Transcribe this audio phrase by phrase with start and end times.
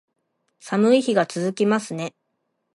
[0.59, 2.15] 寒い日が続きますね